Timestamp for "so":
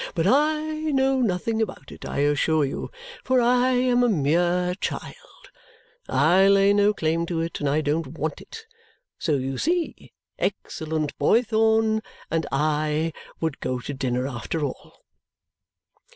9.19-9.33